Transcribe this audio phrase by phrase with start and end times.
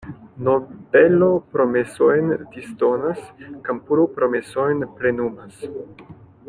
[0.45, 1.27] Nobelo
[1.57, 3.21] promesojn disdonas,
[3.69, 5.67] kampulo promesojn plenumas.